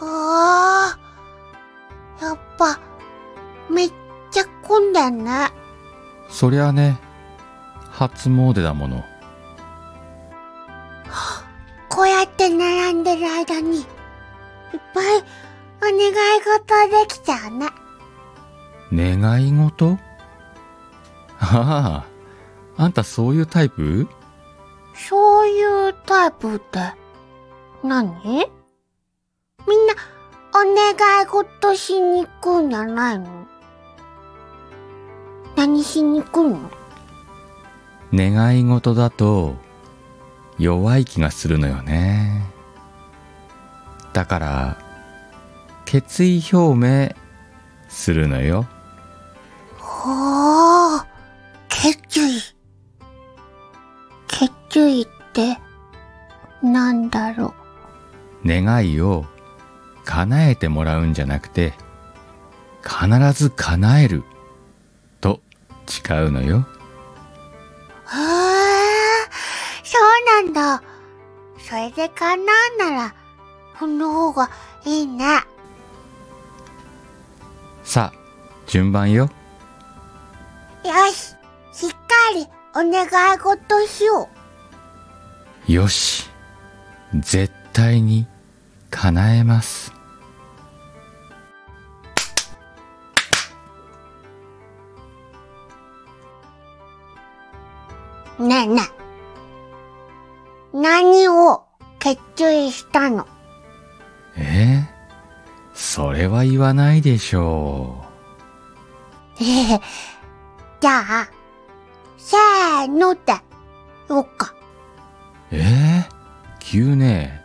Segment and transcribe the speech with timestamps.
[0.00, 0.96] あ
[2.20, 2.78] あ、やっぱ、
[3.70, 3.92] めっ
[4.30, 5.50] ちゃ混んでんね。
[6.28, 6.98] そりゃあね、
[7.90, 9.04] 初詣だもの。
[11.88, 13.86] こうやって並んでる間に、いっ
[14.92, 15.04] ぱい
[15.78, 17.70] お願い事できちゃうね。
[18.92, 19.98] 願い事？
[21.38, 22.04] あ
[22.78, 24.06] あ、あんたそういうタイプ？
[24.94, 26.92] そういうタイプって
[27.82, 28.46] 何、
[29.68, 29.94] みんな、
[30.54, 33.46] お願い事しに行くんじゃないの？
[35.56, 36.70] 何しに行くの？
[38.14, 39.56] 願い事だと
[40.58, 42.42] 弱い気がするのよね。
[44.12, 44.78] だから、
[45.84, 47.14] 決意表明
[47.88, 48.66] するのよ。
[49.78, 51.04] ほー、
[51.68, 52.40] 決意。
[54.28, 55.58] 決意って、
[56.62, 57.52] なんだろ
[58.44, 59.26] 願いを
[60.06, 61.74] 叶えてもらうんじゃなくて、
[62.82, 64.22] 必ず叶える
[65.20, 65.40] と
[65.86, 66.58] 誓うのよ。
[66.58, 66.60] う。
[66.60, 66.66] へー、
[69.84, 70.82] そうなんだ。
[71.58, 72.46] それで叶う
[72.78, 73.14] なら、
[73.78, 74.50] その方が
[74.84, 75.40] いいね。
[77.82, 78.18] さあ、
[78.66, 79.28] 順番よ。
[80.84, 81.34] よし、
[81.72, 81.96] しっか
[82.34, 84.28] りお願い事しよ
[85.66, 86.30] よし。
[87.14, 88.26] 絶対に
[88.90, 89.95] 叶えます。
[98.38, 98.82] ねえね
[100.74, 100.78] え。
[100.78, 101.64] 何を
[101.98, 102.20] 決
[102.52, 103.26] 意したの？
[104.36, 104.86] え？
[104.92, 104.96] ー
[105.74, 108.04] それは言わないでしょ
[109.40, 109.80] ええ。
[110.80, 111.28] じゃあ、
[112.18, 113.34] せーのって、
[114.08, 114.54] 言おっか。
[115.52, 115.56] う。
[115.56, 116.06] え？
[116.08, 116.16] ー
[116.60, 117.42] 急ね。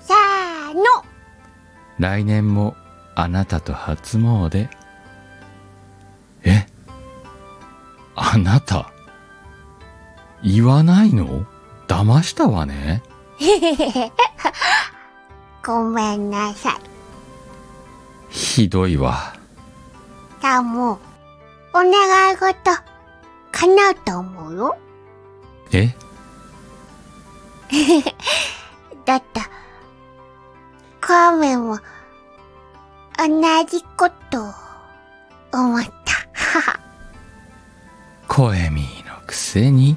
[0.00, 0.82] せーの。
[1.98, 2.74] 来年も
[3.14, 4.68] あなたと初詣？
[6.44, 6.66] え？
[8.16, 8.91] あなた？
[10.42, 11.46] 言わないの？
[11.88, 13.02] 騙したわね。
[15.64, 16.74] ごめんなさい。
[18.30, 19.34] ひどいわ。
[20.40, 20.98] じゃあもう、
[21.74, 22.54] お願い事、
[23.52, 24.76] 叶うと思うよ。
[25.72, 25.94] え？
[29.04, 29.40] だって、
[31.00, 31.78] カーメンも、
[33.18, 34.42] 同じこと、
[35.52, 35.90] 思った。
[36.32, 36.80] はは。
[38.28, 39.96] 声ミーのくせに。